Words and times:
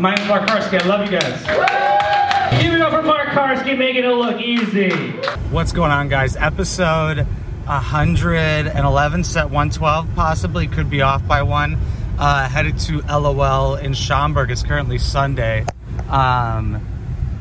My 0.00 0.14
name's 0.14 0.28
Mark 0.28 0.48
Karski. 0.48 0.80
I 0.80 0.86
love 0.86 1.04
you 1.04 1.18
guys. 1.18 2.62
Give 2.62 2.72
it 2.72 2.80
up 2.80 2.90
for 2.90 3.02
Mark 3.02 3.28
Karski, 3.28 3.76
making 3.76 4.04
it 4.04 4.08
look 4.08 4.40
easy. 4.40 4.88
What's 5.50 5.72
going 5.72 5.90
on, 5.90 6.08
guys? 6.08 6.36
Episode 6.36 7.26
111, 7.66 9.24
set 9.24 9.50
112, 9.50 10.08
possibly 10.14 10.68
could 10.68 10.88
be 10.88 11.02
off 11.02 11.26
by 11.28 11.42
one. 11.42 11.76
Uh, 12.18 12.48
headed 12.48 12.78
to 12.78 13.02
LOL 13.02 13.74
in 13.76 13.92
Schaumburg. 13.92 14.50
It's 14.50 14.62
currently 14.62 14.96
Sunday. 14.96 15.66
Um, 16.08 16.80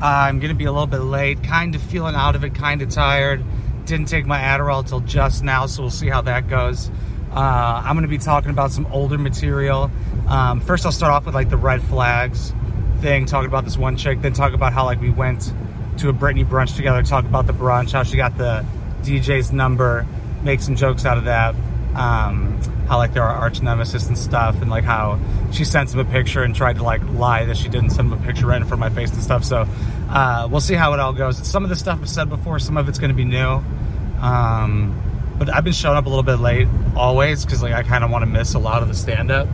I'm 0.01 0.41
gonna 0.41 0.53
be 0.53 0.65
a 0.65 0.71
little 0.73 0.85
bit 0.85 0.99
late, 0.99 1.41
kind 1.41 1.75
of 1.75 1.81
feeling 1.81 2.15
out 2.15 2.35
of 2.35 2.43
it, 2.43 2.55
kind 2.55 2.81
of 2.81 2.89
tired. 2.89 3.41
Didn't 3.85 4.07
take 4.09 4.25
my 4.25 4.37
Adderall 4.37 4.85
till 4.85 4.99
just 4.99 5.45
now, 5.45 5.65
so 5.65 5.83
we'll 5.83 5.91
see 5.91 6.09
how 6.09 6.23
that 6.23 6.49
goes. 6.49 6.91
Uh, 7.31 7.81
I'm 7.85 7.95
gonna 7.95 8.07
be 8.07 8.17
talking 8.17 8.51
about 8.51 8.71
some 8.71 8.87
older 8.87 9.17
material. 9.17 9.91
Um, 10.27 10.61
first, 10.61 10.85
I'll 10.85 10.91
start 10.91 11.11
off 11.11 11.25
with 11.25 11.35
like 11.35 11.49
the 11.49 11.57
red 11.57 11.81
flags 11.83 12.53
thing, 13.01 13.25
talking 13.25 13.47
about 13.47 13.65
this 13.65 13.77
one 13.77 13.97
chick, 13.97 14.21
then 14.21 14.33
talk 14.33 14.53
about 14.53 14.73
how 14.73 14.85
like 14.85 14.99
we 14.99 15.09
went 15.09 15.53
to 15.97 16.09
a 16.09 16.13
Britney 16.13 16.45
brunch 16.45 16.75
together, 16.75 17.03
talk 17.03 17.25
about 17.25 17.45
the 17.47 17.53
brunch, 17.53 17.91
how 17.91 18.03
she 18.03 18.17
got 18.17 18.37
the 18.37 18.65
DJ's 19.03 19.51
number, 19.51 20.05
make 20.43 20.61
some 20.61 20.75
jokes 20.75 21.05
out 21.05 21.17
of 21.17 21.25
that. 21.25 21.55
Um, 21.95 22.59
how 22.87 22.97
like 22.97 23.13
they're 23.13 23.23
our 23.23 23.35
arch 23.35 23.61
nemesis 23.61 24.07
and 24.07 24.17
stuff, 24.17 24.61
and 24.61 24.71
like 24.71 24.83
how 24.83 25.19
she 25.51 25.63
sent 25.63 25.93
him 25.93 25.99
a 25.99 26.05
picture 26.05 26.41
and 26.41 26.55
tried 26.55 26.77
to 26.77 26.83
like 26.83 27.03
lie 27.09 27.45
that 27.45 27.57
she 27.57 27.69
didn't 27.69 27.91
send 27.91 28.11
him 28.11 28.19
a 28.19 28.25
picture 28.25 28.47
right 28.47 28.61
in 28.61 28.67
front 28.67 28.83
of 28.83 28.91
my 28.91 28.95
face 28.95 29.13
and 29.13 29.21
stuff. 29.21 29.43
So 29.43 29.67
uh, 30.09 30.47
we'll 30.49 30.61
see 30.61 30.73
how 30.73 30.93
it 30.93 30.99
all 30.99 31.13
goes. 31.13 31.45
Some 31.47 31.63
of 31.63 31.69
the 31.69 31.75
stuff 31.75 31.99
I've 32.01 32.09
said 32.09 32.29
before, 32.29 32.57
some 32.57 32.77
of 32.77 32.89
it's 32.89 32.97
going 32.97 33.11
to 33.11 33.15
be 33.15 33.25
new. 33.25 33.63
Um, 34.21 35.08
but 35.39 35.51
I've 35.51 35.63
been 35.63 35.73
showing 35.73 35.97
up 35.97 36.05
a 36.05 36.09
little 36.09 36.23
bit 36.23 36.35
late 36.35 36.67
always 36.95 37.45
because 37.45 37.63
like 37.63 37.73
I 37.73 37.81
kind 37.81 38.03
of 38.03 38.11
want 38.11 38.23
to 38.23 38.25
miss 38.27 38.53
a 38.53 38.59
lot 38.59 38.81
of 38.83 38.89
the 38.89 38.93
stand 38.93 39.31
up 39.31 39.47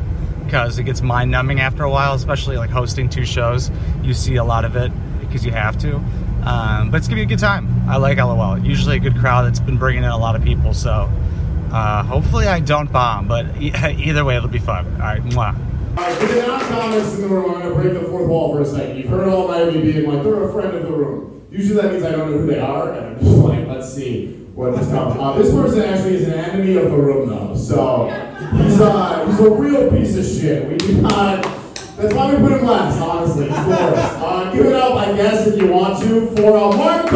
because 0.43 0.80
it 0.80 0.84
gets 0.84 1.02
mind 1.02 1.31
numbing 1.31 1.59
after 1.59 1.84
a 1.84 1.89
while, 1.89 2.13
especially 2.16 2.57
like 2.57 2.71
hosting 2.71 3.07
two 3.07 3.26
shows. 3.26 3.71
You 4.02 4.13
see 4.16 4.35
a 4.35 4.43
lot 4.43 4.66
of 4.66 4.76
it 4.76 4.91
because 5.20 5.45
you 5.45 5.52
have 5.52 5.77
to. 5.79 5.95
Um, 6.43 6.91
but 6.91 6.98
it's 6.98 7.07
gonna 7.07 7.20
be 7.20 7.23
a 7.23 7.27
good 7.27 7.40
time. 7.40 7.87
I 7.87 7.98
like 7.98 8.18
LOL. 8.18 8.57
Usually 8.60 8.98
a 8.98 8.99
good 8.99 9.15
crowd 9.15 9.43
that's 9.43 9.60
been 9.60 9.77
bringing 9.77 10.04
in 10.04 10.10
a 10.10 10.18
lot 10.18 10.35
of 10.35 10.43
people. 10.43 10.73
So 10.73 11.10
uh, 11.71 12.04
hopefully 12.04 12.48
I 12.48 12.60
don't 12.60 12.91
bomb, 12.91 13.27
but 13.27 13.45
e- 13.62 13.73
either 13.85 14.26
way 14.26 14.38
it'll 14.38 14.49
be 14.49 14.60
fun. 14.60 14.85
All 14.93 14.99
right, 15.01 15.23
mwah. 15.23 15.55
Alright, 15.98 16.17
for 16.17 16.26
the 16.27 16.45
non-comics 16.45 17.15
in 17.15 17.21
the 17.21 17.27
room, 17.29 17.55
I'm 17.55 17.62
going 17.62 17.70
to 17.70 17.76
break 17.76 17.93
the 17.93 18.10
fourth 18.10 18.27
wall 18.27 18.54
for 18.54 18.62
a 18.62 18.65
second. 18.65 18.98
You've 18.98 19.07
heard 19.07 19.29
all 19.29 19.48
night 19.48 19.73
me 19.73 19.82
being 19.82 20.12
like, 20.12 20.23
they're 20.23 20.43
a 20.43 20.51
friend 20.51 20.76
of 20.76 20.84
the 20.84 20.91
room. 20.91 21.48
Usually 21.49 21.82
that 21.82 21.93
means 21.93 22.04
I 22.04 22.12
don't 22.12 22.32
know 22.32 22.38
who 22.38 22.48
they 22.48 22.60
are, 22.60 22.91
and 22.91 23.15
I'm 23.15 23.20
just 23.23 23.38
like, 23.38 23.65
let's 23.67 23.93
see 23.93 24.45
what 24.55 24.77
this 24.77 24.87
comes. 24.87 25.15
Uh, 25.20 25.34
this 25.34 25.51
person 25.51 25.81
actually 25.81 26.15
is 26.15 26.27
an 26.27 26.34
enemy 26.34 26.77
of 26.77 26.89
the 26.89 26.98
room, 26.98 27.27
though. 27.27 27.55
So 27.55 28.07
he's, 28.55 28.79
uh, 28.79 29.25
he's 29.27 29.39
a 29.39 29.49
real 29.49 29.91
piece 29.91 30.15
of 30.15 30.25
shit. 30.25 30.67
We 30.70 30.77
do 30.77 31.01
not. 31.01 31.43
That's 31.98 32.13
why 32.13 32.34
we 32.34 32.41
put 32.41 32.59
him 32.59 32.65
last, 32.65 32.99
honestly. 33.01 33.48
The 33.48 33.51
worst. 33.51 34.13
Uh, 34.15 34.51
give 34.53 34.65
it 34.65 34.73
up, 34.73 34.95
I 34.95 35.13
guess, 35.15 35.48
if 35.48 35.61
you 35.61 35.67
want 35.67 36.01
to, 36.03 36.27
for 36.35 36.57
uh, 36.57 36.76
Mark 36.76 37.11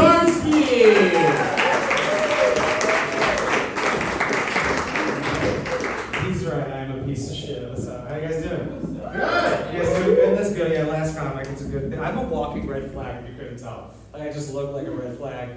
right, 6.49 6.71
I'm 6.71 6.99
a 6.99 7.03
piece 7.03 7.29
of 7.29 7.37
shit. 7.37 7.69
What's 7.69 7.87
up? 7.87 8.07
How 8.07 8.15
you 8.15 8.21
guys 8.21 8.43
doing? 8.43 8.65
Good. 8.67 8.95
You 8.95 9.79
guys 9.79 10.03
doing 10.03 10.15
good? 10.15 10.55
Good. 10.55 10.71
Yeah, 10.73 10.83
last 10.85 11.17
comic, 11.17 11.47
it's 11.47 11.61
a 11.61 11.65
good 11.65 11.89
thing. 11.89 11.99
I'm 11.99 12.17
a 12.17 12.23
walking 12.23 12.67
red 12.67 12.91
flag, 12.91 13.23
if 13.23 13.29
you 13.29 13.37
couldn't 13.37 13.59
tell. 13.59 13.93
Like, 14.13 14.23
I 14.23 14.31
just 14.31 14.53
look 14.53 14.73
like 14.73 14.87
a 14.87 14.91
red 14.91 15.17
flag. 15.17 15.49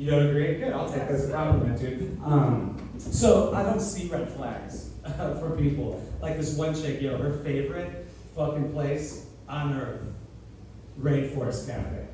You 0.00 0.10
don't 0.10 0.28
agree? 0.28 0.54
Good, 0.54 0.72
I'll 0.72 0.88
take 0.88 1.00
that 1.00 1.10
as 1.10 1.28
a 1.28 1.32
compliment, 1.32 1.78
dude. 1.78 2.18
Um, 2.24 2.74
so, 2.96 3.52
I 3.52 3.62
don't 3.62 3.80
see 3.80 4.08
red 4.08 4.32
flags 4.32 4.92
for 5.38 5.54
people. 5.58 6.02
Like 6.22 6.38
this 6.38 6.56
one 6.56 6.74
chick, 6.74 7.02
yo, 7.02 7.18
her 7.18 7.34
favorite 7.44 8.08
fucking 8.34 8.72
place 8.72 9.26
on 9.46 9.74
earth, 9.74 10.00
Rainforest 10.98 11.66
Cafe. 11.66 12.06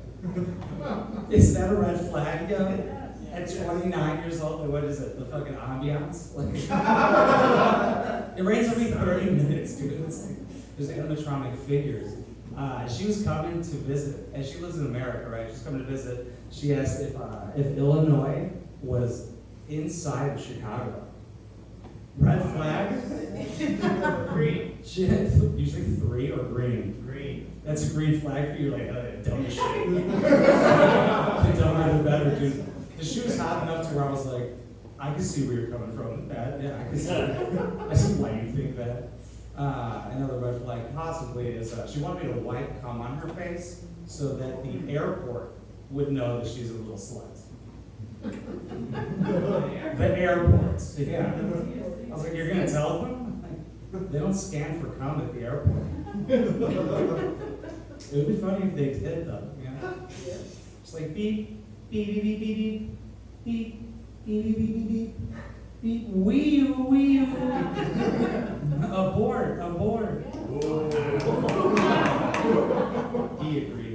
Is 1.33 1.53
that 1.53 1.71
a 1.71 1.75
red 1.77 1.97
flag, 2.09 2.49
yo? 2.49 2.67
At 3.31 3.55
29 3.55 4.19
years 4.19 4.41
old, 4.41 4.59
like, 4.61 4.69
what 4.69 4.83
is 4.83 4.99
it? 4.99 5.17
The 5.17 5.25
fucking 5.25 5.55
ambiance? 5.55 6.33
Like, 6.35 6.53
it 8.37 8.43
rains 8.43 8.67
every 8.67 8.91
30 8.91 9.31
minutes, 9.31 9.75
dude. 9.75 9.93
It's 10.01 10.27
like, 10.27 10.37
there's 10.77 10.89
animatronic 10.89 11.57
figures. 11.59 12.17
Uh, 12.57 12.85
she 12.89 13.05
was 13.05 13.23
coming 13.23 13.61
to 13.61 13.75
visit, 13.77 14.27
and 14.33 14.45
she 14.45 14.57
lives 14.57 14.77
in 14.77 14.87
America, 14.87 15.29
right? 15.29 15.49
She's 15.49 15.61
coming 15.61 15.79
to 15.79 15.85
visit. 15.85 16.36
She 16.51 16.73
asked 16.73 17.01
if 17.01 17.15
uh, 17.15 17.47
if 17.55 17.77
Illinois 17.77 18.51
was 18.81 19.31
inside 19.69 20.37
of 20.37 20.43
Chicago. 20.43 21.03
Red 22.17 22.41
flag? 22.41 24.29
green. 24.29 24.79
She 24.83 25.05
had 25.05 25.29
th- 25.31 25.53
usually 25.55 25.83
three 25.83 26.31
or 26.31 26.43
green. 26.43 27.03
Green. 27.05 27.51
That's 27.63 27.91
a 27.91 27.93
green 27.93 28.19
flag 28.19 28.55
for 28.55 28.61
you, 28.61 28.71
like, 28.71 28.89
uh, 28.89 29.21
dumb 29.23 29.47
shit. 29.47 29.59
the 29.91 31.53
dumber 31.59 31.97
the 31.97 32.03
better, 32.03 32.39
dude. 32.39 32.65
The 32.97 33.05
shoe 33.05 33.23
was 33.23 33.37
hot 33.37 33.63
enough 33.63 33.89
to 33.89 33.95
where 33.95 34.05
I 34.05 34.09
was 34.09 34.25
like, 34.25 34.49
I 34.99 35.13
can 35.13 35.21
see 35.21 35.47
where 35.47 35.57
you're 35.57 35.69
coming 35.69 35.95
from 35.95 36.09
with 36.11 36.29
that. 36.29 36.59
Yeah, 36.59 36.79
I 36.79 36.83
can 36.85 36.97
see. 36.97 37.11
I 37.89 37.93
see 37.93 38.13
why 38.13 38.31
you 38.31 38.51
think 38.51 38.77
that. 38.77 39.09
Uh, 39.55 40.09
another 40.11 40.37
red 40.37 40.61
flag 40.61 40.93
possibly 40.95 41.47
is 41.47 41.73
uh, 41.73 41.87
she 41.87 41.99
wanted 41.99 42.25
me 42.25 42.33
to 42.33 42.39
wipe 42.39 42.79
cum 42.81 43.01
on 43.01 43.17
her 43.17 43.27
face 43.29 43.85
so 44.05 44.35
that 44.35 44.63
the 44.63 44.93
airport 44.93 45.56
would 45.89 46.11
know 46.11 46.39
that 46.39 46.47
she's 46.47 46.71
a 46.71 46.73
little 46.73 46.95
slut. 46.95 47.37
the 49.97 50.17
airport, 50.17 50.81
yeah. 50.97 51.33
I 51.33 52.13
was 52.13 52.23
like, 52.23 52.33
you're 52.33 52.47
gonna 52.49 52.67
tell 52.67 53.01
them? 53.01 53.41
Like, 53.93 54.11
they 54.11 54.19
don't 54.19 54.33
scan 54.33 54.81
for 54.81 54.87
cum 54.91 55.21
at 55.21 55.33
the 55.33 55.41
airport. 55.41 55.83
it 56.29 58.13
would 58.13 58.27
be 58.27 58.35
funny 58.37 58.65
if 58.65 58.75
they 58.75 58.93
did 58.99 59.27
though. 59.27 59.49
Yeah. 59.63 59.93
It's 60.81 60.93
like 60.93 61.13
beep, 61.13 61.63
beep, 61.89 62.07
beep, 62.07 62.23
beep, 62.23 62.39
beep, 62.39 62.97
beep, 63.45 63.45
beep, 63.45 63.81
beep, 64.25 64.57
beep, 64.57 64.57
beep, 64.57 64.87
beep, 64.87 65.15
beep, 65.81 66.07
wee, 66.09 66.63
wee, 66.71 67.19
abort, 68.91 69.59
abort. 69.61 70.25
he 73.41 73.57
agrees. 73.59 73.86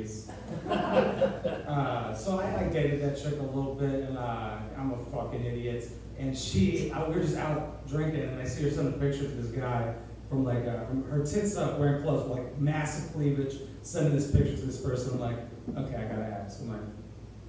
Uh, 1.67 2.15
so 2.15 2.41
I, 2.41 2.61
I 2.61 2.65
dated 2.65 3.03
that 3.03 3.17
chick 3.17 3.39
a 3.39 3.43
little 3.43 3.75
bit, 3.75 4.09
and 4.09 4.19
uh, 4.19 4.59
I'm 4.77 4.93
a 4.93 4.99
fucking 4.99 5.45
idiot. 5.45 5.89
And 6.19 6.37
she, 6.37 6.91
I, 6.93 7.09
we 7.09 7.17
are 7.17 7.23
just 7.23 7.37
out 7.37 7.87
drinking, 7.89 8.23
and 8.23 8.41
I 8.41 8.45
see 8.45 8.65
her 8.65 8.71
send 8.71 8.95
a 8.95 8.99
picture 8.99 9.23
to 9.23 9.29
this 9.29 9.51
guy 9.51 9.95
from 10.29 10.45
like 10.45 10.67
uh, 10.67 10.85
from 10.87 11.05
her 11.05 11.25
tits 11.25 11.57
up, 11.57 11.79
wearing 11.79 12.03
clothes, 12.03 12.29
with, 12.29 12.39
like 12.39 12.59
massive 12.59 13.13
cleavage, 13.13 13.57
sending 13.83 14.15
this 14.15 14.31
picture 14.31 14.57
to 14.57 14.63
this 14.63 14.81
person. 14.81 15.15
I'm 15.15 15.21
like, 15.21 15.39
okay, 15.77 15.97
I 15.97 16.05
gotta 16.05 16.43
ask. 16.45 16.61
I'm 16.61 16.71
like, 16.71 16.81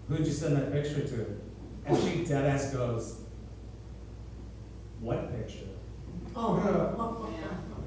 who'd 0.10 0.26
you 0.26 0.34
send 0.34 0.58
that 0.58 0.72
picture 0.72 1.06
to? 1.08 1.40
And 1.86 1.98
she 1.98 2.26
dead 2.26 2.46
ass 2.46 2.74
goes, 2.74 3.22
what 5.00 5.32
picture? 5.38 5.66
Oh, 6.36 6.56
no. 6.56 7.30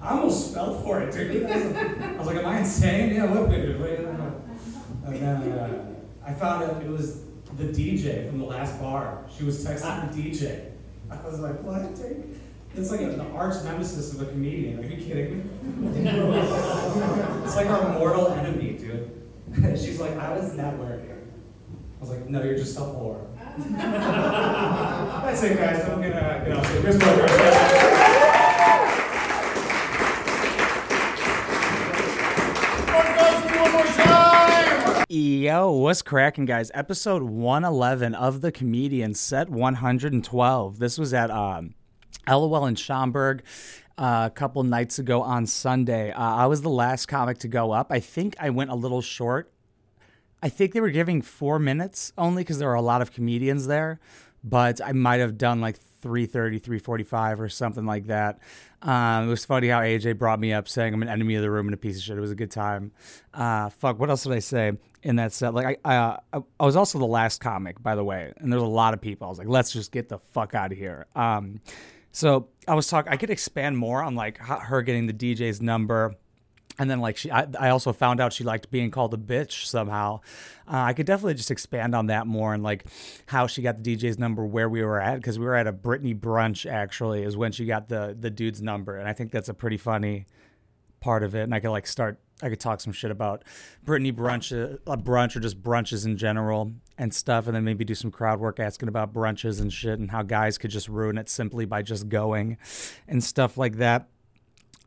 I 0.01 0.11
almost 0.11 0.55
fell 0.55 0.81
for 0.83 1.01
it, 1.01 1.13
dude. 1.13 1.47
I 1.47 1.57
was 1.57 1.75
like, 1.75 2.01
I 2.01 2.17
was 2.19 2.27
like, 2.27 2.37
am 2.37 2.47
I 2.47 2.59
insane? 2.61 3.15
Yeah, 3.15 3.25
what 3.25 3.51
picture? 3.51 3.79
Wait, 3.79 4.01
no, 4.01 4.13
no. 4.13 5.96
Uh, 6.27 6.31
I 6.31 6.35
found 6.35 6.65
out 6.65 6.83
it 6.83 6.89
was 6.89 7.23
the 7.57 7.65
DJ 7.65 8.29
from 8.29 8.39
the 8.39 8.45
last 8.45 8.81
bar. 8.81 9.25
She 9.37 9.45
was 9.45 9.65
texting 9.65 10.13
the 10.13 10.23
DJ. 10.23 10.71
I 11.11 11.25
was 11.27 11.41
like, 11.41 11.63
what? 11.63 11.83
It's 12.75 12.91
like 12.91 13.01
an 13.01 13.21
arch 13.35 13.65
nemesis 13.65 14.13
of 14.13 14.23
a 14.23 14.27
comedian. 14.27 14.79
Are 14.79 14.83
you 14.83 14.97
kidding 14.97 15.39
me? 15.39 16.11
it's 17.45 17.57
like 17.57 17.67
our 17.69 17.99
mortal 17.99 18.29
enemy, 18.33 18.73
dude. 18.73 19.11
She's 19.79 20.01
like, 20.01 20.17
I 20.19 20.37
was 20.37 20.53
networking. 20.53 21.13
I 21.13 22.01
was 22.01 22.11
like, 22.11 22.29
no, 22.29 22.43
you're 22.43 22.57
just 22.57 22.77
a 22.77 22.81
whore. 22.81 23.25
That's 23.71 25.43
it, 25.43 25.57
guys. 25.57 25.83
I'm 25.85 26.03
gonna 26.03 26.11
get 26.11 26.57
off. 26.59 26.71
Here's 26.83 26.99
my 26.99 27.85
Yo, 35.19 35.73
what's 35.73 36.03
cracking, 36.03 36.45
guys? 36.45 36.71
Episode 36.75 37.23
111 37.23 38.15
of 38.15 38.43
The 38.43 38.53
Comedian, 38.53 39.15
set 39.15 39.49
112. 39.49 40.79
This 40.79 40.99
was 40.99 41.15
at 41.15 41.31
um, 41.31 41.75
LOL 42.29 42.67
in 42.67 42.75
Schaumburg 42.75 43.43
uh, 43.97 44.25
a 44.27 44.31
couple 44.31 44.63
nights 44.63 44.99
ago 44.99 45.23
on 45.23 45.47
Sunday. 45.47 46.11
Uh, 46.11 46.21
I 46.21 46.45
was 46.45 46.61
the 46.61 46.69
last 46.69 47.07
comic 47.07 47.39
to 47.39 47.49
go 47.49 47.73
up. 47.73 47.87
I 47.89 47.99
think 47.99 48.37
I 48.39 48.51
went 48.51 48.69
a 48.69 48.75
little 48.75 49.01
short. 49.01 49.51
I 50.43 50.51
think 50.51 50.75
they 50.75 50.83
were 50.83 50.91
giving 50.91 51.23
four 51.23 51.59
minutes 51.59 52.13
only 52.19 52.43
because 52.43 52.59
there 52.59 52.69
were 52.69 52.75
a 52.75 52.83
lot 52.83 53.01
of 53.01 53.11
comedians 53.11 53.69
there, 53.69 53.99
but 54.45 54.83
I 54.85 54.93
might 54.93 55.21
have 55.21 55.39
done 55.39 55.63
like 55.63 55.79
330, 56.07 56.59
345 56.61 57.41
or 57.41 57.49
something 57.49 57.85
like 57.85 58.07
that. 58.07 58.39
Um, 58.83 59.27
it 59.27 59.31
was 59.31 59.45
funny 59.45 59.69
how 59.69 59.81
AJ 59.81 60.19
brought 60.19 60.39
me 60.39 60.53
up 60.53 60.69
saying 60.69 60.95
I'm 60.95 61.03
an 61.03 61.09
enemy 61.09 61.35
of 61.35 61.43
the 61.43 61.51
room 61.51 61.67
and 61.67 61.75
a 61.75 61.77
piece 61.77 61.97
of 61.97 62.03
shit. 62.03 62.17
It 62.17 62.21
was 62.21 62.31
a 62.31 62.37
good 62.37 62.51
time. 62.51 62.93
Uh, 63.35 63.69
fuck, 63.71 63.99
what 63.99 64.09
else 64.09 64.23
did 64.23 64.33
I 64.33 64.39
say 64.39 64.73
in 65.03 65.17
that 65.17 65.33
set? 65.33 65.53
Like, 65.55 65.81
I, 65.85 65.97
uh, 65.97 66.19
I, 66.61 66.65
was 66.65 66.77
also 66.77 66.99
the 66.99 67.07
last 67.07 67.41
comic, 67.41 67.83
by 67.83 67.97
the 67.97 68.05
way, 68.05 68.33
and 68.37 68.53
there's 68.53 68.63
a 68.63 68.67
lot 68.67 68.95
of 68.95 69.01
people. 69.01 69.27
I 69.27 69.31
was 69.31 69.39
like, 69.39 69.49
let's 69.49 69.73
just 69.73 69.91
get 69.91 70.09
the 70.09 70.19
fuck 70.19 70.55
out 70.55 70.71
of 70.71 70.79
here. 70.79 71.07
Um, 71.17 71.61
so 72.13 72.49
I 72.69 72.75
was 72.75 72.87
talking, 72.87 73.13
I 73.13 73.17
could 73.17 73.31
expand 73.31 73.77
more 73.77 74.03
on 74.03 74.15
like 74.15 74.39
her 74.39 74.83
getting 74.83 75.07
the 75.07 75.13
DJ's 75.13 75.61
number 75.61 76.15
and 76.79 76.91
then 76.91 77.01
like 77.01 77.17
she 77.17 77.31
I, 77.31 77.47
I 77.59 77.69
also 77.71 77.93
found 77.93 78.21
out 78.21 78.33
she 78.33 78.45
liked 78.45 78.71
being 78.71 78.91
called 78.91 79.15
a 79.15 79.17
bitch 79.17 79.67
somehow. 79.67 80.21
Uh, 80.69 80.79
i 80.79 80.93
could 80.93 81.07
definitely 81.07 81.35
just 81.35 81.51
expand 81.51 81.95
on 81.95 82.07
that 82.07 82.27
more 82.27 82.53
and 82.53 82.63
like 82.63 82.87
how 83.27 83.47
she 83.47 83.63
got 83.63 83.83
the 83.83 83.97
dj's 83.97 84.19
number 84.19 84.45
where 84.45 84.69
we 84.69 84.83
were 84.83 85.01
at 85.01 85.17
because 85.17 85.39
we 85.39 85.45
were 85.45 85.55
at 85.55 85.67
a 85.67 85.73
Britney 85.73 86.19
brunch 86.19 86.71
actually 86.71 87.23
is 87.23 87.37
when 87.37 87.53
she 87.53 87.67
got 87.67 87.89
the 87.89 88.17
the 88.19 88.31
dude's 88.31 88.63
number. 88.63 88.97
And 88.97 89.09
i 89.09 89.13
think 89.13 89.31
that's 89.31 89.49
a 89.49 89.55
pretty 89.55 89.77
funny 89.77 90.27
part 91.01 91.23
of 91.23 91.35
it. 91.35 91.43
And 91.43 91.55
i 91.55 91.61
could 91.61 91.71
like 91.71 91.87
start 91.87 92.19
i 92.43 92.49
could 92.49 92.61
talk 92.61 92.81
some 92.81 92.93
shit 92.93 93.11
about 93.11 93.45
Britney 93.85 94.13
brunch 94.13 94.53
uh, 94.53 94.97
brunch 94.97 95.37
or 95.37 95.41
just 95.41 95.63
brunches 95.63 96.05
in 96.05 96.17
general 96.17 96.73
and 96.99 97.15
stuff 97.15 97.47
and 97.47 97.55
then 97.55 97.65
maybe 97.65 97.85
do 97.85 97.95
some 97.95 98.11
crowd 98.11 98.41
work 98.41 98.59
asking 98.59 98.89
about 98.89 99.13
brunches 99.13 99.61
and 99.61 99.73
shit 99.73 99.99
and 99.99 100.11
how 100.11 100.23
guys 100.23 100.59
could 100.59 100.71
just 100.71 100.89
ruin 100.89 101.19
it 101.19 101.29
simply 101.29 101.65
by 101.65 101.83
just 101.83 102.09
going 102.09 102.57
and 103.07 103.23
stuff 103.23 103.57
like 103.57 103.77
that 103.77 104.09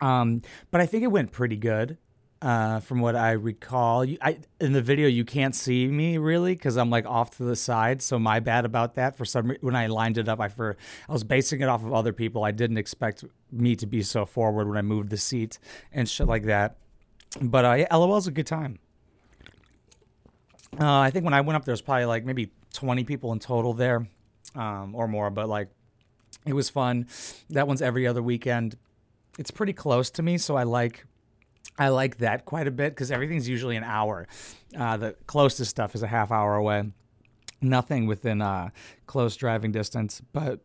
um, 0.01 0.41
but 0.71 0.81
I 0.81 0.85
think 0.85 1.03
it 1.03 1.07
went 1.07 1.31
pretty 1.31 1.57
good. 1.57 1.97
Uh, 2.41 2.79
from 2.79 3.01
what 3.01 3.17
I 3.17 3.31
recall, 3.31 4.05
you, 4.05 4.17
I 4.21 4.39
in 4.61 4.71
the 4.71 4.81
video 4.81 5.09
you 5.09 5.25
can't 5.25 5.53
see 5.53 5.87
me 5.87 6.17
really 6.17 6.53
because 6.53 6.77
I'm 6.77 6.89
like 6.89 7.05
off 7.05 7.35
to 7.35 7.43
the 7.43 7.55
side. 7.55 8.01
So 8.01 8.17
my 8.17 8.39
bad 8.39 8.63
about 8.63 8.95
that. 8.95 9.17
For 9.17 9.25
some 9.25 9.57
when 9.59 9.75
I 9.75 9.87
lined 9.87 10.17
it 10.17 10.29
up, 10.29 10.39
I 10.39 10.47
for 10.47 10.77
I 11.09 11.11
was 11.11 11.25
basing 11.25 11.59
it 11.59 11.67
off 11.67 11.83
of 11.83 11.91
other 11.91 12.13
people. 12.13 12.45
I 12.45 12.51
didn't 12.51 12.77
expect 12.77 13.25
me 13.51 13.75
to 13.75 13.85
be 13.85 14.01
so 14.03 14.25
forward 14.25 14.69
when 14.69 14.77
I 14.77 14.81
moved 14.81 15.09
the 15.09 15.17
seat 15.17 15.59
and 15.91 16.07
shit 16.07 16.27
like 16.27 16.43
that. 16.43 16.77
But 17.41 17.65
uh, 17.65 17.73
yeah, 17.73 17.93
LOL's 17.93 18.27
a 18.27 18.31
good 18.31 18.47
time. 18.47 18.79
Uh, 20.79 20.99
I 20.99 21.09
think 21.09 21.25
when 21.25 21.33
I 21.33 21.41
went 21.41 21.57
up, 21.57 21.65
there 21.65 21.73
was 21.73 21.81
probably 21.81 22.05
like 22.05 22.23
maybe 22.23 22.51
20 22.73 23.03
people 23.03 23.33
in 23.33 23.39
total 23.39 23.73
there, 23.73 24.07
um, 24.55 24.95
or 24.95 25.09
more. 25.09 25.29
But 25.29 25.49
like, 25.49 25.67
it 26.45 26.53
was 26.53 26.69
fun. 26.69 27.07
That 27.49 27.67
one's 27.67 27.81
every 27.81 28.07
other 28.07 28.23
weekend 28.23 28.77
it's 29.39 29.51
pretty 29.51 29.71
close 29.71 30.11
to 30.11 30.21
me, 30.21 30.37
so 30.37 30.57
I 30.57 30.63
like 30.63 31.05
I 31.77 31.87
like 31.87 32.17
that 32.17 32.43
quite 32.43 32.67
a 32.67 32.71
bit 32.71 32.91
because 32.91 33.09
everything's 33.09 33.47
usually 33.47 33.77
an 33.77 33.85
hour. 33.85 34.27
Uh, 34.77 34.97
the 34.97 35.15
closest 35.27 35.71
stuff 35.71 35.95
is 35.95 36.03
a 36.03 36.07
half 36.07 36.29
hour 36.29 36.55
away. 36.55 36.91
Nothing 37.61 38.05
within 38.05 38.41
uh, 38.41 38.71
close 39.07 39.37
driving 39.37 39.71
distance, 39.71 40.21
but 40.33 40.59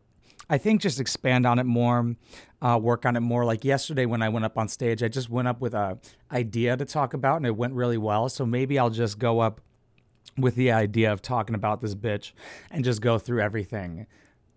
I 0.49 0.57
think 0.57 0.81
just 0.81 0.99
expand 0.99 1.45
on 1.45 1.57
it 1.57 1.63
more, 1.63 2.15
uh, 2.61 2.77
work 2.81 3.05
on 3.05 3.15
it 3.15 3.21
more. 3.21 3.45
Like 3.45 3.63
yesterday 3.63 4.05
when 4.05 4.21
I 4.21 4.27
went 4.27 4.43
up 4.43 4.57
on 4.57 4.67
stage, 4.67 5.01
I 5.01 5.07
just 5.07 5.29
went 5.29 5.47
up 5.47 5.61
with 5.61 5.73
a 5.73 5.97
idea 6.29 6.75
to 6.75 6.83
talk 6.83 7.13
about, 7.13 7.37
and 7.37 7.45
it 7.45 7.55
went 7.55 7.73
really 7.73 7.97
well. 7.97 8.27
So 8.27 8.45
maybe 8.45 8.77
I'll 8.77 8.89
just 8.89 9.19
go 9.19 9.39
up 9.39 9.61
with 10.37 10.55
the 10.55 10.73
idea 10.73 11.13
of 11.13 11.21
talking 11.21 11.55
about 11.55 11.79
this 11.79 11.95
bitch 11.95 12.33
and 12.71 12.83
just 12.83 13.01
go 13.01 13.17
through 13.19 13.39
everything 13.39 14.05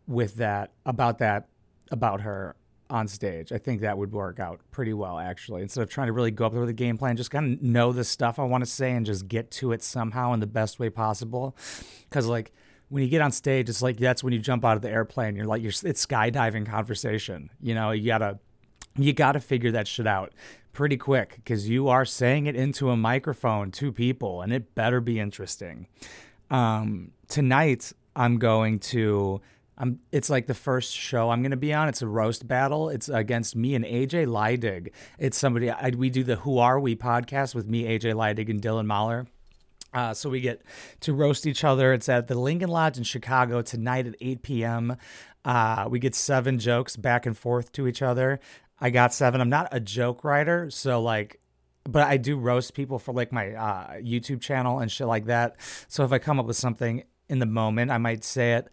with 0.08 0.34
that 0.36 0.72
about 0.84 1.18
that 1.18 1.46
about 1.92 2.22
her 2.22 2.56
on 2.90 3.08
stage. 3.08 3.52
I 3.52 3.58
think 3.58 3.80
that 3.80 3.98
would 3.98 4.12
work 4.12 4.40
out 4.40 4.60
pretty 4.70 4.92
well, 4.92 5.18
actually. 5.18 5.62
Instead 5.62 5.82
of 5.82 5.90
trying 5.90 6.06
to 6.06 6.12
really 6.12 6.30
go 6.30 6.46
up 6.46 6.52
there 6.52 6.60
with 6.60 6.70
a 6.70 6.74
game 6.74 6.96
plan, 6.98 7.16
just 7.16 7.30
kind 7.30 7.54
of 7.54 7.62
know 7.62 7.92
the 7.92 8.04
stuff 8.04 8.38
I 8.38 8.44
want 8.44 8.62
to 8.62 8.70
say 8.70 8.92
and 8.92 9.04
just 9.04 9.28
get 9.28 9.50
to 9.52 9.72
it 9.72 9.82
somehow 9.82 10.32
in 10.32 10.40
the 10.40 10.46
best 10.46 10.78
way 10.78 10.90
possible. 10.90 11.56
Because, 12.08 12.26
like, 12.26 12.52
when 12.88 13.02
you 13.02 13.08
get 13.08 13.20
on 13.20 13.32
stage, 13.32 13.68
it's 13.68 13.82
like 13.82 13.98
that's 13.98 14.24
when 14.24 14.32
you 14.32 14.38
jump 14.38 14.64
out 14.64 14.76
of 14.76 14.82
the 14.82 14.90
airplane. 14.90 15.36
You're 15.36 15.46
like, 15.46 15.62
you're, 15.62 15.72
it's 15.84 16.06
skydiving 16.06 16.66
conversation. 16.66 17.50
You 17.60 17.74
know, 17.74 17.90
you 17.90 18.06
gotta, 18.06 18.38
you 18.96 19.12
gotta 19.12 19.40
figure 19.40 19.72
that 19.72 19.86
shit 19.86 20.06
out 20.06 20.32
pretty 20.72 20.96
quick 20.96 21.34
because 21.36 21.68
you 21.68 21.88
are 21.88 22.04
saying 22.04 22.46
it 22.46 22.54
into 22.54 22.90
a 22.90 22.96
microphone 22.96 23.70
to 23.72 23.92
people, 23.92 24.42
and 24.42 24.52
it 24.52 24.74
better 24.74 25.00
be 25.00 25.18
interesting. 25.20 25.86
Um, 26.50 27.12
tonight, 27.28 27.92
I'm 28.16 28.38
going 28.38 28.78
to 28.80 29.40
I'm, 29.78 30.00
it's 30.10 30.28
like 30.28 30.46
the 30.46 30.54
first 30.54 30.92
show 30.92 31.30
I'm 31.30 31.40
going 31.40 31.52
to 31.52 31.56
be 31.56 31.72
on. 31.72 31.88
It's 31.88 32.02
a 32.02 32.08
roast 32.08 32.46
battle. 32.48 32.88
It's 32.88 33.08
against 33.08 33.54
me 33.54 33.74
and 33.76 33.84
AJ 33.84 34.26
Leidig. 34.26 34.90
It's 35.18 35.38
somebody 35.38 35.70
I, 35.70 35.90
we 35.90 36.10
do 36.10 36.24
the 36.24 36.36
Who 36.36 36.58
Are 36.58 36.80
We 36.80 36.96
podcast 36.96 37.54
with 37.54 37.68
me, 37.68 37.84
AJ 37.84 38.14
Leidig, 38.14 38.50
and 38.50 38.60
Dylan 38.60 38.86
Mahler. 38.86 39.26
Uh, 39.94 40.12
so 40.12 40.28
we 40.28 40.40
get 40.40 40.62
to 41.00 41.14
roast 41.14 41.46
each 41.46 41.64
other. 41.64 41.92
It's 41.92 42.08
at 42.08 42.26
the 42.26 42.38
Lincoln 42.38 42.68
Lodge 42.68 42.98
in 42.98 43.04
Chicago 43.04 43.62
tonight 43.62 44.06
at 44.06 44.16
8 44.20 44.42
p.m. 44.42 44.96
Uh, 45.44 45.86
we 45.88 45.98
get 45.98 46.14
seven 46.14 46.58
jokes 46.58 46.96
back 46.96 47.24
and 47.24 47.38
forth 47.38 47.72
to 47.72 47.86
each 47.86 48.02
other. 48.02 48.40
I 48.80 48.90
got 48.90 49.14
seven. 49.14 49.40
I'm 49.40 49.48
not 49.48 49.68
a 49.72 49.80
joke 49.80 50.24
writer, 50.24 50.70
so 50.70 51.00
like 51.00 51.40
but 51.84 52.06
I 52.06 52.18
do 52.18 52.36
roast 52.36 52.74
people 52.74 52.98
for 52.98 53.14
like 53.14 53.32
my 53.32 53.54
uh, 53.54 53.92
YouTube 53.94 54.42
channel 54.42 54.80
and 54.80 54.92
shit 54.92 55.06
like 55.06 55.24
that. 55.26 55.56
So 55.88 56.04
if 56.04 56.12
I 56.12 56.18
come 56.18 56.38
up 56.38 56.44
with 56.44 56.56
something 56.56 57.02
in 57.30 57.38
the 57.38 57.46
moment, 57.46 57.90
I 57.90 57.96
might 57.96 58.24
say 58.24 58.54
it 58.54 58.68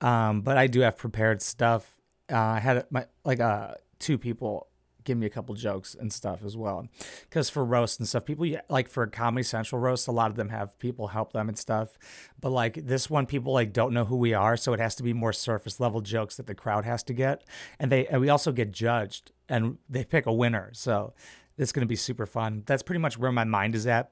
um, 0.00 0.42
but 0.42 0.56
I 0.56 0.66
do 0.66 0.80
have 0.80 0.96
prepared 0.96 1.42
stuff. 1.42 1.98
Uh, 2.30 2.36
I 2.36 2.60
had 2.60 2.86
my 2.90 3.06
like 3.24 3.40
uh 3.40 3.74
two 3.98 4.18
people 4.18 4.68
give 5.08 5.16
me 5.16 5.26
a 5.26 5.30
couple 5.30 5.54
jokes 5.54 5.96
and 5.98 6.12
stuff 6.12 6.40
as 6.44 6.54
well. 6.54 6.86
Because 7.22 7.48
for 7.48 7.64
roast 7.64 7.98
and 7.98 8.06
stuff, 8.06 8.26
people 8.26 8.46
like 8.68 8.88
for 8.88 9.06
Comedy 9.06 9.42
Central 9.42 9.80
roast, 9.80 10.06
a 10.06 10.12
lot 10.12 10.30
of 10.30 10.36
them 10.36 10.50
have 10.50 10.78
people 10.78 11.08
help 11.08 11.32
them 11.32 11.48
and 11.48 11.56
stuff. 11.56 11.98
But 12.38 12.50
like 12.50 12.86
this 12.86 13.08
one, 13.08 13.24
people 13.24 13.54
like 13.54 13.72
don't 13.72 13.94
know 13.94 14.04
who 14.04 14.16
we 14.16 14.34
are, 14.34 14.56
so 14.56 14.74
it 14.74 14.80
has 14.80 14.94
to 14.96 15.02
be 15.02 15.14
more 15.14 15.32
surface 15.32 15.80
level 15.80 16.02
jokes 16.02 16.36
that 16.36 16.46
the 16.46 16.54
crowd 16.54 16.84
has 16.84 17.02
to 17.04 17.14
get, 17.14 17.44
and 17.78 17.90
they 17.90 18.06
and 18.06 18.20
we 18.20 18.28
also 18.28 18.52
get 18.52 18.70
judged 18.70 19.32
and 19.48 19.78
they 19.88 20.04
pick 20.04 20.26
a 20.26 20.32
winner. 20.32 20.70
So 20.74 21.14
it's 21.56 21.72
going 21.72 21.86
to 21.86 21.88
be 21.88 21.96
super 21.96 22.26
fun. 22.26 22.62
That's 22.66 22.82
pretty 22.82 23.00
much 23.00 23.18
where 23.18 23.32
my 23.32 23.44
mind 23.44 23.74
is 23.74 23.86
at 23.86 24.10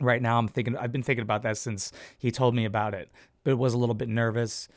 right 0.00 0.22
now. 0.22 0.38
I'm 0.38 0.48
thinking 0.48 0.74
I've 0.76 0.90
been 0.90 1.02
thinking 1.02 1.22
about 1.22 1.42
that 1.42 1.58
since 1.58 1.92
he 2.18 2.30
told 2.30 2.54
me 2.54 2.64
about 2.64 2.94
it, 2.94 3.10
but 3.44 3.50
it 3.50 3.58
was 3.58 3.74
a 3.74 3.78
little 3.78 3.94
bit 3.94 4.08
nervous. 4.08 4.68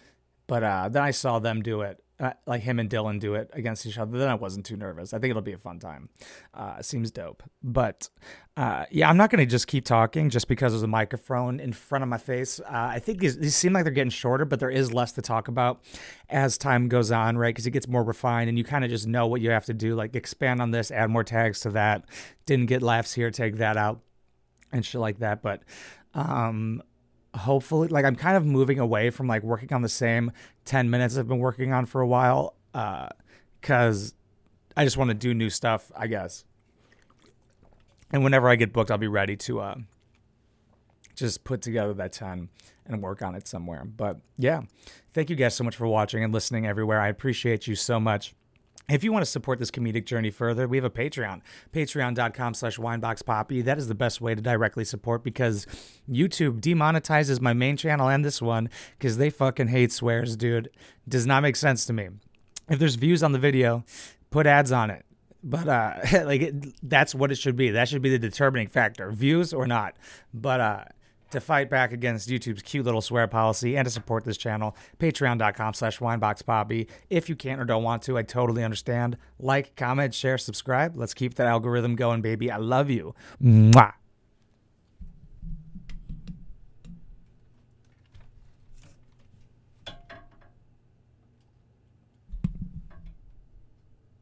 But 0.48 0.64
uh, 0.64 0.90
then 0.90 1.04
I 1.04 1.12
saw 1.12 1.40
them 1.40 1.62
do 1.62 1.82
it, 1.82 2.04
uh, 2.20 2.34
like 2.46 2.62
him 2.62 2.80
and 2.80 2.90
Dylan 2.90 3.20
do 3.20 3.36
it 3.36 3.50
against 3.54 3.86
each 3.86 3.98
other. 3.98 4.18
Then 4.18 4.28
I 4.28 4.36
wasn't 4.36 4.66
too 4.66 4.76
nervous. 4.78 5.14
I 5.14 5.20
think 5.20 5.32
it'll 5.32 5.42
be 5.42 5.54
a 5.54 5.58
fun 5.58 5.80
time. 5.80 6.10
Uh, 6.54 6.82
seems 6.82 7.12
dope. 7.12 7.44
But 7.64 8.10
uh, 8.56 8.86
yeah, 8.92 9.10
I'm 9.10 9.18
not 9.18 9.30
going 9.30 9.40
to 9.40 9.50
just 9.50 9.68
keep 9.68 9.86
talking 9.86 10.30
just 10.30 10.48
because 10.48 10.74
there's 10.74 10.84
a 10.84 10.88
microphone 10.88 11.60
in 11.60 11.74
front 11.74 12.04
of 12.04 12.10
my 12.10 12.18
face. 12.18 12.60
Uh, 12.60 12.66
I 12.70 13.00
think 13.00 13.20
these, 13.20 13.38
these 13.38 13.56
seem 13.56 13.74
like 13.74 13.84
they're 13.84 13.94
getting 13.94 14.12
shorter, 14.12 14.46
but 14.46 14.60
there 14.60 14.70
is 14.70 14.94
less 14.94 15.14
to 15.14 15.22
talk 15.22 15.48
about 15.48 15.82
as 16.30 16.58
time 16.58 16.88
goes 16.88 17.12
on, 17.12 17.38
right? 17.38 17.54
Because 17.54 17.66
it 17.66 17.72
gets 17.72 17.88
more 17.88 18.04
refined 18.04 18.50
and 18.50 18.58
you 18.58 18.64
kind 18.64 18.84
of 18.84 18.90
just 18.90 19.08
know 19.08 19.28
what 19.28 19.42
you 19.42 19.50
have 19.50 19.66
to 19.66 19.74
do, 19.74 19.96
like 19.96 20.16
expand 20.16 20.62
on 20.62 20.72
this, 20.72 20.92
add 20.92 21.10
more 21.10 21.24
tags 21.24 21.62
to 21.62 21.70
that. 21.72 22.06
Didn't 22.46 22.68
get 22.68 22.84
laughs 22.84 23.14
here, 23.14 23.32
take 23.32 23.58
that 23.58 23.78
out, 23.78 24.02
and 24.72 24.86
shit 24.86 25.02
like 25.02 25.20
that. 25.20 25.42
But 25.42 25.64
um, 26.14 26.84
hopefully 27.36 27.88
like 27.88 28.06
i'm 28.06 28.16
kind 28.16 28.38
of 28.38 28.46
moving 28.46 28.80
away 28.80 29.10
from 29.10 29.28
like 29.28 29.44
working 29.44 29.74
on 29.74 29.82
the 29.82 29.90
same 29.90 30.32
10 30.66 30.90
minutes 30.90 31.18
i've 31.18 31.28
been 31.28 31.40
working 31.40 31.74
on 31.74 31.86
for 31.86 32.02
a 32.02 32.08
while 32.08 32.56
uh 32.74 33.08
because 33.60 34.14
uh, 34.14 34.82
i 34.82 34.84
just 34.84 34.98
want 34.98 35.10
to 35.10 35.16
do 35.16 35.34
new 35.34 35.50
stuff 35.50 35.92
i 35.96 36.08
guess. 36.08 36.46
And 38.12 38.24
whenever 38.24 38.50
i 38.50 38.56
get 38.56 38.72
booked 38.72 38.92
i'll 38.92 38.98
be 38.98 39.08
ready 39.08 39.36
to 39.38 39.60
uh, 39.60 39.76
just 41.16 41.44
put 41.44 41.62
together 41.62 41.94
that 41.96 42.14
10 42.14 42.50
and 42.86 43.02
work 43.02 43.22
on 43.22 43.34
it 43.34 43.48
somewhere. 43.48 43.86
But 43.86 44.20
yeah 44.38 44.62
thank 45.14 45.30
you 45.30 45.36
guys 45.36 45.56
so 45.56 45.64
much 45.64 45.76
for 45.76 45.88
watching 45.88 46.24
and 46.24 46.34
listening 46.34 46.68
everywhere. 46.68 47.00
I 47.00 47.08
appreciate 47.08 47.66
you 47.68 47.76
so 47.76 48.00
much 48.00 48.36
if 48.90 49.04
you 49.04 49.12
want 49.14 49.24
to 49.24 49.32
support 49.32 49.60
this 49.60 49.72
comedic 49.72 50.06
journey 50.06 50.30
further, 50.30 50.68
we 50.68 50.78
have 50.78 50.84
a 50.84 50.90
Patreon, 50.90 51.42
patreon.com 51.72 52.54
slash 52.54 52.78
wineboxpoppy. 52.78 53.64
That 53.64 53.78
is 53.78 53.88
the 53.88 53.96
best 53.96 54.20
way 54.20 54.36
to 54.36 54.42
directly 54.42 54.84
support 54.84 55.24
because 55.24 55.66
YouTube 56.10 56.60
demonetizes 56.60 57.40
my 57.40 57.54
main 57.54 57.78
channel 57.78 58.10
and 58.10 58.26
this 58.26 58.42
one 58.42 58.70
because 58.98 59.18
they 59.18 59.30
fucking 59.30 59.70
hate 59.70 59.92
swears, 59.92 60.36
dude. 60.36 60.70
Does 61.08 61.26
not 61.26 61.44
make 61.44 61.56
sense 61.56 61.86
to 61.86 61.94
me. 61.94 62.10
If 62.70 62.80
there's 62.80 62.96
views 62.96 63.24
on 63.24 63.32
the 63.32 63.40
video, 63.40 63.86
put 64.32 64.46
ads 64.46 64.72
on 64.72 64.90
it. 64.90 65.06
But 65.44 65.68
uh 65.68 65.96
like 66.26 66.42
it, 66.42 66.90
that's 66.90 67.14
what 67.14 67.32
it 67.32 67.36
should 67.36 67.56
be. 67.56 67.72
That 67.72 67.90
should 67.90 68.02
be 68.02 68.10
the 68.10 68.20
determining 68.20 68.68
factor, 68.68 69.12
views 69.12 69.54
or 69.54 69.68
not. 69.68 69.96
But 70.34 70.62
uh 70.62 70.84
to 71.34 71.42
fight 71.42 71.70
back 71.70 71.92
against 71.92 72.30
YouTube's 72.30 72.62
cute 72.62 72.86
little 72.86 73.02
swear 73.02 73.28
policy 73.28 73.76
and 73.78 73.86
to 73.86 73.92
support 73.92 74.24
this 74.24 74.38
channel, 74.38 74.76
patreon.com 75.00 75.74
slash 75.74 76.00
wineboxpoppy. 76.00 76.90
If 77.10 77.30
you 77.30 77.36
can't 77.36 77.62
or 77.62 77.66
don't 77.66 77.84
want 77.84 78.02
to, 78.04 78.18
I 78.18 78.24
totally 78.24 78.64
understand. 78.64 79.18
Like, 79.40 79.76
comment, 79.76 80.14
share, 80.14 80.38
subscribe. 80.38 80.96
Let's 80.96 81.14
keep 81.14 81.36
that 81.36 81.48
algorithm 81.48 81.96
going, 81.96 82.22
baby. 82.22 82.50
I 82.50 82.58
love 82.58 82.90
you. 82.90 83.14
Mwah. 83.42 83.94